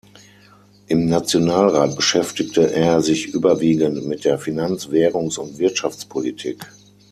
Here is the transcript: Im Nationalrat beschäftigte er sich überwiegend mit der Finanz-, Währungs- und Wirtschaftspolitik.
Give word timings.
Im 0.87 1.07
Nationalrat 1.09 1.95
beschäftigte 1.95 2.73
er 2.73 3.01
sich 3.03 3.27
überwiegend 3.27 4.03
mit 4.07 4.25
der 4.25 4.39
Finanz-, 4.39 4.87
Währungs- 4.89 5.37
und 5.37 5.59
Wirtschaftspolitik. 5.59 6.65